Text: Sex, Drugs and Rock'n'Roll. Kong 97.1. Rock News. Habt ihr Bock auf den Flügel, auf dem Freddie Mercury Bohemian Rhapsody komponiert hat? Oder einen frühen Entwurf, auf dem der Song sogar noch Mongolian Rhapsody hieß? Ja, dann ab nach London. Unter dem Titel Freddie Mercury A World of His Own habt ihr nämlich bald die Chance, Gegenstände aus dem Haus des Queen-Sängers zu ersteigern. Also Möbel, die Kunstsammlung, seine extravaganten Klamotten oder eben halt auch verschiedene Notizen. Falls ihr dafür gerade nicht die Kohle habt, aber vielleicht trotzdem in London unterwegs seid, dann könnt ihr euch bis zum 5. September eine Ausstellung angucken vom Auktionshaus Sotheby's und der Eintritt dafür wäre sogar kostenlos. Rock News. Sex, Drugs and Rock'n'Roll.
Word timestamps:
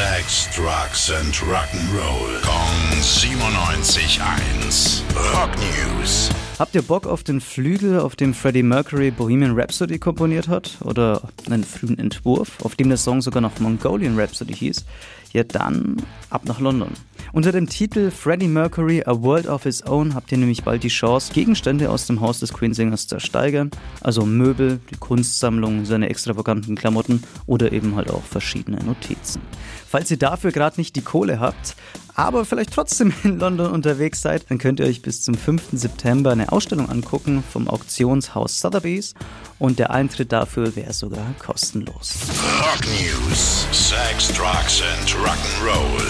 Sex, 0.00 0.48
Drugs 0.56 1.10
and 1.10 1.34
Rock'n'Roll. 1.42 2.40
Kong 2.40 3.02
97.1. 3.02 5.02
Rock 5.34 5.50
News. 5.58 6.30
Habt 6.58 6.74
ihr 6.74 6.80
Bock 6.80 7.06
auf 7.06 7.22
den 7.22 7.42
Flügel, 7.42 8.00
auf 8.00 8.16
dem 8.16 8.32
Freddie 8.32 8.62
Mercury 8.62 9.10
Bohemian 9.10 9.58
Rhapsody 9.58 9.98
komponiert 9.98 10.48
hat? 10.48 10.78
Oder 10.82 11.20
einen 11.50 11.64
frühen 11.64 11.98
Entwurf, 11.98 12.64
auf 12.64 12.76
dem 12.76 12.88
der 12.88 12.96
Song 12.96 13.20
sogar 13.20 13.42
noch 13.42 13.58
Mongolian 13.58 14.18
Rhapsody 14.18 14.54
hieß? 14.54 14.86
Ja, 15.34 15.44
dann 15.44 15.98
ab 16.30 16.46
nach 16.46 16.60
London. 16.60 16.94
Unter 17.32 17.52
dem 17.52 17.68
Titel 17.68 18.10
Freddie 18.10 18.48
Mercury 18.48 19.04
A 19.06 19.22
World 19.22 19.46
of 19.46 19.62
His 19.62 19.86
Own 19.86 20.14
habt 20.14 20.32
ihr 20.32 20.38
nämlich 20.38 20.64
bald 20.64 20.82
die 20.82 20.88
Chance, 20.88 21.32
Gegenstände 21.32 21.88
aus 21.88 22.06
dem 22.06 22.20
Haus 22.20 22.40
des 22.40 22.52
Queen-Sängers 22.52 23.06
zu 23.06 23.14
ersteigern. 23.14 23.70
Also 24.00 24.26
Möbel, 24.26 24.80
die 24.90 24.96
Kunstsammlung, 24.96 25.84
seine 25.84 26.10
extravaganten 26.10 26.74
Klamotten 26.74 27.22
oder 27.46 27.70
eben 27.70 27.94
halt 27.94 28.10
auch 28.10 28.24
verschiedene 28.24 28.82
Notizen. 28.82 29.42
Falls 29.88 30.10
ihr 30.10 30.18
dafür 30.18 30.50
gerade 30.50 30.80
nicht 30.80 30.96
die 30.96 31.02
Kohle 31.02 31.38
habt, 31.38 31.76
aber 32.16 32.44
vielleicht 32.44 32.72
trotzdem 32.72 33.12
in 33.22 33.38
London 33.38 33.70
unterwegs 33.70 34.22
seid, 34.22 34.50
dann 34.50 34.58
könnt 34.58 34.80
ihr 34.80 34.86
euch 34.86 35.00
bis 35.00 35.22
zum 35.22 35.34
5. 35.34 35.68
September 35.72 36.32
eine 36.32 36.50
Ausstellung 36.50 36.88
angucken 36.88 37.44
vom 37.48 37.68
Auktionshaus 37.68 38.60
Sotheby's 38.60 39.14
und 39.60 39.78
der 39.78 39.90
Eintritt 39.90 40.32
dafür 40.32 40.74
wäre 40.74 40.92
sogar 40.92 41.32
kostenlos. 41.38 42.16
Rock 42.60 42.84
News. 42.86 43.66
Sex, 43.70 44.32
Drugs 44.32 44.82
and 44.82 45.10
Rock'n'Roll. 45.14 46.09